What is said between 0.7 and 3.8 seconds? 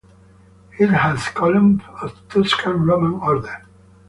It has columns of Tuscan Roman order.